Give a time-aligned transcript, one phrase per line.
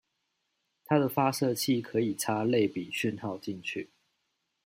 [0.83, 3.91] 它的發射器可以插類比訊號進去